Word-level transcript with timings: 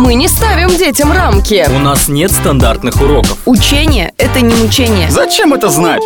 Мы 0.00 0.14
не 0.14 0.28
ставим 0.28 0.68
детям 0.68 1.12
рамки. 1.12 1.66
У 1.68 1.78
нас 1.78 2.08
нет 2.08 2.32
стандартных 2.32 3.02
уроков. 3.02 3.36
Учение– 3.44 4.14
это 4.16 4.40
не 4.40 4.54
мучение. 4.54 5.10
Зачем 5.10 5.52
это 5.52 5.68
знать? 5.68 6.00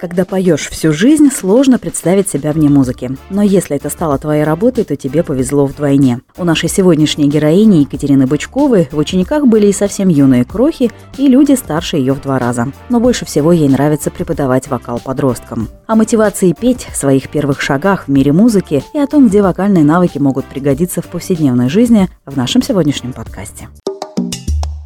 Когда 0.00 0.24
поешь 0.24 0.70
всю 0.70 0.94
жизнь, 0.94 1.30
сложно 1.30 1.78
представить 1.78 2.26
себя 2.26 2.52
вне 2.52 2.70
музыки. 2.70 3.10
Но 3.28 3.42
если 3.42 3.76
это 3.76 3.90
стало 3.90 4.16
твоей 4.16 4.44
работой, 4.44 4.84
то 4.84 4.96
тебе 4.96 5.22
повезло 5.22 5.66
вдвойне. 5.66 6.20
У 6.38 6.44
нашей 6.44 6.70
сегодняшней 6.70 7.28
героини 7.28 7.80
Екатерины 7.80 8.26
Бычковой 8.26 8.88
в 8.90 8.96
учениках 8.96 9.46
были 9.46 9.66
и 9.66 9.74
совсем 9.74 10.08
юные 10.08 10.46
крохи, 10.46 10.90
и 11.18 11.28
люди 11.28 11.52
старше 11.52 11.98
ее 11.98 12.14
в 12.14 12.22
два 12.22 12.38
раза. 12.38 12.72
Но 12.88 12.98
больше 12.98 13.26
всего 13.26 13.52
ей 13.52 13.68
нравится 13.68 14.10
преподавать 14.10 14.68
вокал 14.68 15.00
подросткам. 15.04 15.68
О 15.86 15.96
мотивации 15.96 16.54
петь, 16.58 16.88
своих 16.94 17.28
первых 17.28 17.60
шагах 17.60 18.04
в 18.04 18.08
мире 18.08 18.32
музыки 18.32 18.82
и 18.94 18.98
о 18.98 19.06
том, 19.06 19.28
где 19.28 19.42
вокальные 19.42 19.84
навыки 19.84 20.16
могут 20.16 20.46
пригодиться 20.46 21.02
в 21.02 21.08
повседневной 21.08 21.68
жизни 21.68 22.08
в 22.24 22.38
нашем 22.38 22.62
сегодняшнем 22.62 23.12
подкасте. 23.12 23.68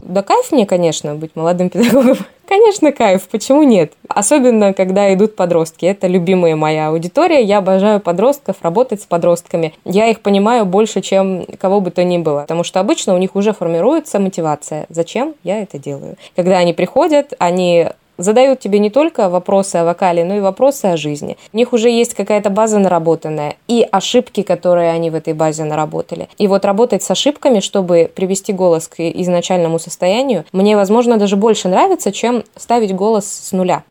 Да 0.04 0.22
кайф 0.22 0.52
мне, 0.52 0.66
конечно, 0.66 1.14
быть 1.14 1.34
молодым 1.34 1.70
педагогом. 1.70 2.18
Конечно, 2.46 2.92
кайф, 2.92 3.26
почему 3.30 3.62
нет? 3.62 3.94
Особенно, 4.06 4.74
когда 4.74 5.12
идут 5.14 5.34
подростки. 5.34 5.86
Это 5.86 6.06
любимая 6.06 6.56
моя 6.56 6.88
аудитория. 6.88 7.42
Я 7.42 7.58
обожаю 7.58 8.00
подростков, 8.00 8.56
работать 8.60 9.00
с 9.00 9.06
подростками. 9.06 9.72
Я 9.86 10.08
их 10.10 10.20
понимаю 10.20 10.66
больше, 10.66 11.00
чем 11.00 11.46
кого 11.58 11.80
бы 11.80 11.90
то 11.90 12.04
ни 12.04 12.18
было. 12.18 12.42
Потому 12.42 12.62
что 12.62 12.80
обычно 12.80 13.14
у 13.14 13.18
них 13.18 13.34
уже 13.34 13.54
формируется 13.54 14.18
мотивация. 14.18 14.84
Зачем 14.90 15.34
я 15.42 15.62
это 15.62 15.78
делаю? 15.78 16.16
Когда 16.36 16.58
они 16.58 16.74
приходят, 16.74 17.32
они 17.38 17.88
задают 18.18 18.60
тебе 18.60 18.78
не 18.78 18.90
только 18.90 19.28
вопросы 19.28 19.76
о 19.76 19.84
вокале, 19.84 20.24
но 20.24 20.36
и 20.36 20.40
вопросы 20.40 20.86
о 20.86 20.96
жизни. 20.96 21.36
У 21.52 21.56
них 21.56 21.72
уже 21.72 21.90
есть 21.90 22.14
какая-то 22.14 22.50
база 22.50 22.78
наработанная 22.78 23.56
и 23.68 23.86
ошибки, 23.90 24.42
которые 24.42 24.90
они 24.90 25.10
в 25.10 25.14
этой 25.14 25.32
базе 25.32 25.64
наработали. 25.64 26.28
И 26.38 26.48
вот 26.48 26.64
работать 26.64 27.02
с 27.02 27.10
ошибками, 27.10 27.60
чтобы 27.60 28.10
привести 28.14 28.52
голос 28.52 28.88
к 28.88 29.00
изначальному 29.00 29.78
состоянию, 29.78 30.44
мне, 30.52 30.76
возможно, 30.76 31.16
даже 31.16 31.36
больше 31.36 31.68
нравится, 31.68 32.12
чем 32.12 32.44
ставить 32.56 32.94
голос 32.94 33.26
с 33.26 33.52
нуля. 33.52 33.84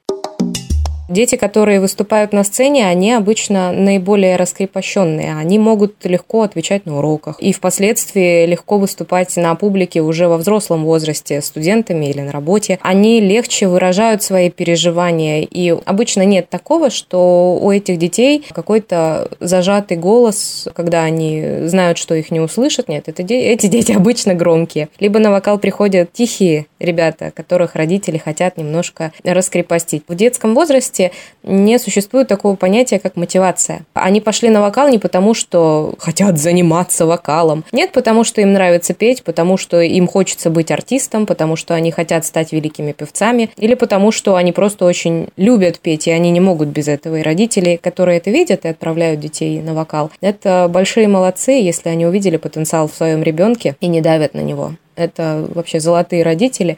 Дети, 1.09 1.36
которые 1.36 1.82
выступают 1.82 2.32
на 2.32 2.44
сцене, 2.44 2.88
они 2.88 3.12
обычно 3.12 3.72
наиболее 3.73 4.38
раскрепощенные. 4.38 5.36
Они 5.36 5.59
могут 5.59 6.06
легко 6.06 6.44
отвечать 6.44 6.86
на 6.86 6.98
уроках 6.98 7.40
и 7.40 7.52
впоследствии 7.52 8.46
легко 8.46 8.78
выступать 8.78 9.36
на 9.36 9.54
публике 9.56 10.02
уже 10.02 10.28
во 10.28 10.38
взрослом 10.38 10.86
возрасте 10.86 11.42
студентами 11.42 12.06
или 12.06 12.22
на 12.22 12.31
работе. 12.31 12.80
Они 12.81 13.20
легче 13.20 13.68
выражают 13.68 14.24
свои 14.24 14.50
переживания. 14.50 15.42
И 15.42 15.72
обычно 15.86 16.24
нет 16.24 16.50
такого, 16.50 16.90
что 16.90 17.59
у 17.62 17.70
этих 17.70 17.98
детей 17.98 18.46
какой-то 18.52 19.30
зажатый 19.42 19.98
голос, 19.98 20.68
когда 20.74 21.04
они 21.04 21.68
знают, 21.68 21.98
что 21.98 22.16
их 22.16 22.31
не 22.31 22.40
услышат. 22.40 22.88
Нет, 22.88 23.08
это 23.08 23.24
де- 23.24 23.42
эти 23.42 23.68
дети 23.68 23.92
обычно 23.92 24.36
громкие. 24.36 24.88
Либо 25.00 25.20
на 25.20 25.31
вокал 25.31 25.59
приходят 25.59 26.14
тихие 26.14 26.68
ребята, 26.84 27.31
которых 27.31 27.76
родители 27.76 28.17
хотят 28.17 28.58
немножко 28.58 29.12
раскрепостить. 29.23 30.03
В 30.08 30.16
детском 30.16 30.53
возрасте 30.56 31.12
не 31.44 31.80
существует 31.80 32.28
такого 32.28 32.56
понятия, 32.56 33.00
как 33.00 33.16
мотивация. 33.16 33.81
Они 33.94 34.22
пошли 34.22 34.50
на 34.50 34.62
вокал 34.62 34.90
не 34.90 35.00
потому, 35.00 35.34
что 35.34 35.94
хотят 35.98 36.38
заниматься 36.38 37.06
вокалом. 37.06 37.64
Нет, 37.72 37.92
потому 37.92 38.23
что 38.23 38.42
им 38.42 38.53
нравится 38.53 38.94
петь, 38.94 39.23
потому 39.23 39.58
что 39.58 39.81
им 39.81 40.08
хочется 40.08 40.50
быть 40.50 40.72
артистом, 40.72 41.25
потому 41.25 41.56
что 41.56 41.73
они 41.73 41.92
хотят 41.92 42.25
стать 42.25 42.52
великими 42.52 42.92
певцами, 42.92 43.50
или 43.58 43.73
потому 43.73 44.12
что 44.12 44.36
они 44.36 44.52
просто 44.52 44.86
очень 44.86 45.30
любят 45.38 45.80
петь, 45.80 46.08
и 46.08 46.12
они 46.12 46.31
не 46.31 46.40
могут 46.40 46.70
без 46.70 46.88
этого. 46.88 47.18
И 47.18 47.22
родители, 47.22 47.80
которые 47.81 48.18
это 48.18 48.30
видят 48.30 48.66
и 48.66 48.70
отправляют 48.70 49.20
детей 49.20 49.62
на 49.62 49.73
вокал, 49.73 50.12
это 50.22 50.68
большие 50.70 51.08
молодцы, 51.08 51.52
если 51.52 51.90
они 51.90 52.06
увидели 52.06 52.38
потенциал 52.38 52.88
в 52.88 52.95
своем 52.95 53.23
ребенке 53.23 53.75
и 53.80 53.88
не 53.88 54.02
давят 54.02 54.34
на 54.34 54.42
него. 54.42 54.73
Это 54.95 55.47
вообще 55.53 55.80
золотые 55.80 56.23
родители. 56.23 56.77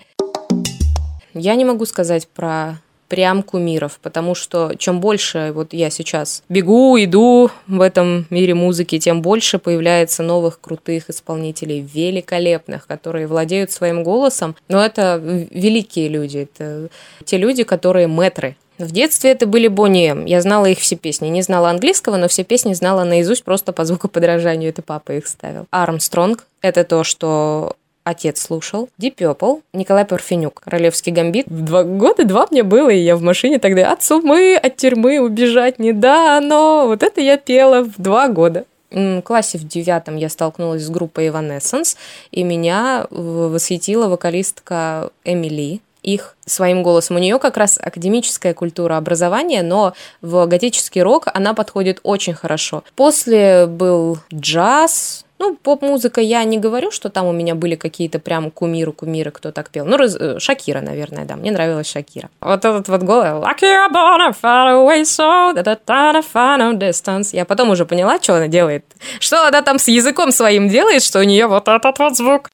Я 1.33 1.55
не 1.55 1.65
могу 1.65 1.85
сказать 1.85 2.27
про 2.27 2.79
прям 3.07 3.43
кумиров, 3.43 3.99
потому 4.01 4.35
что 4.35 4.73
чем 4.77 4.99
больше 4.99 5.51
вот 5.53 5.73
я 5.73 5.89
сейчас 5.89 6.43
бегу, 6.49 6.97
иду 6.97 7.51
в 7.67 7.81
этом 7.81 8.25
мире 8.29 8.55
музыки, 8.55 8.97
тем 8.99 9.21
больше 9.21 9.59
появляется 9.59 10.23
новых 10.23 10.59
крутых 10.59 11.09
исполнителей, 11.09 11.81
великолепных, 11.81 12.87
которые 12.87 13.27
владеют 13.27 13.71
своим 13.71 14.03
голосом. 14.03 14.55
Но 14.69 14.83
это 14.83 15.21
великие 15.21 16.09
люди, 16.09 16.49
это 16.49 16.89
те 17.25 17.37
люди, 17.37 17.63
которые 17.63 18.07
метры 18.07 18.55
в 18.77 18.91
детстве 18.91 19.31
это 19.31 19.47
были 19.47 19.67
Бонни 19.69 20.09
М. 20.09 20.25
Я 20.25 20.41
знала 20.41 20.65
их 20.65 20.79
все 20.79 20.97
песни. 20.97 21.27
Не 21.27 21.41
знала 21.41 21.69
английского, 21.69 22.17
но 22.17 22.27
все 22.27 22.43
песни 22.43 22.73
знала 22.73 23.05
наизусть 23.05 23.43
просто 23.43 23.71
по 23.71 23.85
звукоподражанию. 23.85 24.69
Это 24.69 24.81
папа 24.81 25.13
их 25.13 25.27
ставил. 25.27 25.65
Армстронг– 25.71 26.45
это 26.61 26.83
то, 26.83 27.05
что 27.05 27.77
отец 28.05 28.41
слушал. 28.41 28.87
Deep 29.01 29.15
Purple, 29.15 29.61
Николай 29.73 30.05
Парфенюк, 30.05 30.61
Королевский 30.61 31.11
гамбит. 31.11 31.47
Два 31.49 31.83
года 31.83 32.23
два 32.23 32.47
мне 32.49 32.63
было, 32.63 32.89
и 32.89 32.99
я 32.99 33.17
в 33.17 33.21
машине 33.21 33.59
тогда 33.59 33.91
от 33.91 34.01
сумы, 34.01 34.55
от 34.55 34.77
тюрьмы 34.77 35.19
убежать 35.19 35.79
не 35.79 35.91
дано. 35.91 36.85
Вот 36.87 37.03
это 37.03 37.19
я 37.19 37.35
пела 37.35 37.83
в 37.83 37.95
два 37.97 38.29
года. 38.29 38.63
В 38.91 39.21
классе 39.21 39.57
в 39.57 39.67
девятом 39.67 40.15
я 40.15 40.29
столкнулась 40.29 40.83
с 40.83 40.89
группой 40.89 41.27
Evanescence, 41.27 41.97
и 42.31 42.43
меня 42.43 43.07
восхитила 43.09 44.07
вокалистка 44.07 45.09
Эмили, 45.25 45.81
их 46.01 46.37
своим 46.45 46.83
голосом. 46.83 47.15
У 47.15 47.19
нее 47.19 47.39
как 47.39 47.57
раз 47.57 47.79
академическая 47.81 48.53
культура 48.53 48.95
образования, 48.95 49.63
но 49.63 49.93
в 50.21 50.45
готический 50.45 51.01
рок 51.01 51.27
она 51.33 51.53
подходит 51.53 51.99
очень 52.03 52.35
хорошо. 52.35 52.83
После 52.95 53.65
был 53.65 54.19
джаз, 54.33 55.24
ну, 55.37 55.55
поп-музыка 55.55 56.21
я 56.21 56.43
не 56.45 56.57
говорю, 56.57 56.91
что 56.91 57.09
там 57.09 57.25
у 57.25 57.33
меня 57.33 57.55
были 57.55 57.75
какие-то 57.75 58.19
прям 58.19 58.51
кумиры-кумиры, 58.51 59.31
кто 59.31 59.51
так 59.51 59.69
пел. 59.69 59.85
Ну, 59.85 59.97
раз, 59.97 60.15
э, 60.15 60.39
Шакира, 60.39 60.81
наверное, 60.81 61.25
да, 61.25 61.35
мне 61.35 61.51
нравилась 61.51 61.91
Шакира. 61.91 62.29
Вот 62.39 62.63
этот 62.63 62.87
вот 62.87 63.03
голос. 63.03 63.43
Lucky 63.43 63.91
born 63.91 64.33
far 64.41 64.73
away 64.73 65.01
so 65.01 65.53
that 65.53 65.81
I 65.87 66.21
find 66.21 66.77
distance. 66.77 67.29
Я 67.33 67.45
потом 67.45 67.69
уже 67.69 67.85
поняла, 67.85 68.17
что 68.21 68.35
она 68.35 68.47
делает. 68.47 68.85
Что 69.19 69.47
она 69.47 69.61
там 69.61 69.77
с 69.77 69.89
языком 69.89 70.31
своим 70.31 70.69
делает, 70.69 71.03
что 71.03 71.19
у 71.19 71.23
нее 71.23 71.47
вот 71.47 71.67
этот 71.67 71.99
вот 71.99 72.15
звук. 72.15 72.49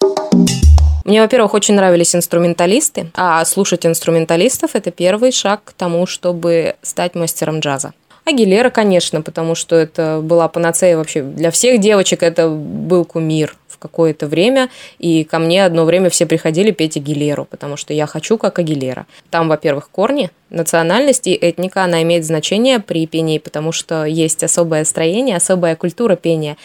Мне, 1.05 1.21
во-первых, 1.21 1.53
очень 1.53 1.75
нравились 1.75 2.15
инструменталисты, 2.15 3.11
а 3.15 3.43
слушать 3.45 3.85
инструменталистов– 3.85 4.71
это 4.73 4.91
первый 4.91 5.31
шаг 5.31 5.61
к 5.65 5.73
тому, 5.73 6.05
чтобы 6.05 6.75
стать 6.83 7.15
мастером 7.15 7.59
джаза. 7.59 7.93
Агилера, 8.23 8.69
конечно, 8.69 9.21
потому 9.21 9.55
что 9.55 9.75
это 9.75 10.19
была 10.21 10.47
панацея 10.47 10.95
вообще 10.97 11.23
для 11.23 11.49
всех 11.49 11.79
девочек, 11.79 12.21
это 12.21 12.49
был 12.49 13.03
кумир 13.03 13.55
в 13.67 13.79
какое-то 13.79 14.27
время, 14.27 14.69
и 14.99 15.23
ко 15.23 15.39
мне 15.39 15.65
одно 15.65 15.85
время 15.85 16.09
все 16.09 16.27
приходили 16.27 16.71
петь 16.71 16.97
Агилеру, 16.97 17.45
потому 17.45 17.77
что 17.77 17.93
я 17.93 18.05
хочу 18.05 18.37
как 18.37 18.59
Агилера. 18.59 19.07
Там, 19.31 19.49
во-первых, 19.49 19.89
корни, 19.89 20.29
национальность 20.51 21.25
и 21.25 21.33
этника, 21.33 21.83
она 21.83 22.03
имеет 22.03 22.23
значение 22.25 22.79
при 22.79 23.07
пении, 23.07 23.39
потому 23.39 23.71
что 23.71 24.05
есть 24.05 24.43
особое 24.43 24.85
строение, 24.85 25.37
особая 25.37 25.75
культура 25.75 26.15
пения 26.15 26.57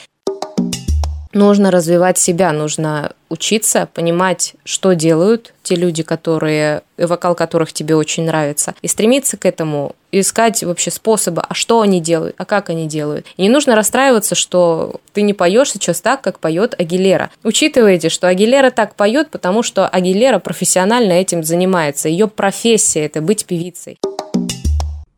нужно 1.36 1.70
развивать 1.70 2.18
себя, 2.18 2.52
нужно 2.52 3.12
учиться, 3.28 3.88
понимать, 3.92 4.54
что 4.64 4.94
делают 4.94 5.52
те 5.62 5.74
люди, 5.74 6.02
которые, 6.02 6.82
вокал 6.96 7.34
которых 7.34 7.72
тебе 7.72 7.94
очень 7.94 8.24
нравится, 8.24 8.74
и 8.82 8.88
стремиться 8.88 9.36
к 9.36 9.44
этому, 9.44 9.94
искать 10.12 10.62
вообще 10.62 10.90
способы, 10.90 11.42
а 11.46 11.54
что 11.54 11.80
они 11.80 12.00
делают, 12.00 12.34
а 12.38 12.44
как 12.44 12.70
они 12.70 12.86
делают. 12.86 13.26
И 13.36 13.42
не 13.42 13.48
нужно 13.48 13.74
расстраиваться, 13.74 14.34
что 14.34 15.00
ты 15.12 15.22
не 15.22 15.34
поешь 15.34 15.72
сейчас 15.72 16.00
так, 16.00 16.22
как 16.22 16.38
поет 16.38 16.74
Агилера. 16.78 17.30
Учитывайте, 17.42 18.08
что 18.08 18.28
Агилера 18.28 18.70
так 18.70 18.94
поет, 18.94 19.30
потому 19.30 19.62
что 19.62 19.88
Агилера 19.88 20.38
профессионально 20.38 21.12
этим 21.12 21.44
занимается. 21.44 22.08
Ее 22.08 22.28
профессия– 22.28 23.04
это 23.06 23.20
быть 23.20 23.44
певицей. 23.44 23.98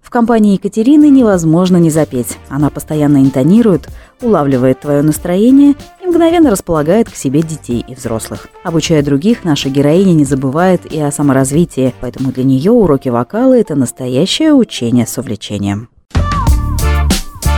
В 0.08 0.10
компании 0.10 0.54
Екатерины 0.54 1.10
невозможно 1.10 1.76
не 1.76 1.90
запеть. 1.90 2.38
Она 2.48 2.70
постоянно 2.70 3.18
интонирует, 3.18 3.90
улавливает 4.22 4.80
твое 4.80 5.02
настроение 5.02 5.74
и 6.02 6.06
мгновенно 6.06 6.50
располагает 6.50 7.10
к 7.10 7.14
себе 7.14 7.42
детей 7.42 7.84
и 7.86 7.94
взрослых. 7.94 8.48
Обучая 8.64 9.02
других, 9.02 9.44
наша 9.44 9.68
героиня 9.68 10.14
не 10.14 10.24
забывает 10.24 10.90
и 10.90 10.98
о 10.98 11.12
саморазвитии, 11.12 11.92
поэтому 12.00 12.32
для 12.32 12.44
нее 12.44 12.72
уроки 12.72 13.10
вокала– 13.10 13.52
это 13.60 13.74
настоящее 13.74 14.54
учение 14.54 15.06
с 15.06 15.18
увлечением. 15.18 15.90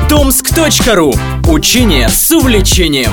Томск.ру. 0.09 1.13
Учение 1.49 2.09
с 2.09 2.33
увлечением. 2.33 3.13